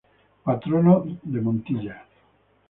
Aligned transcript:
Patronos 0.43 1.05
de 1.21 1.39
Montilla 1.39 2.01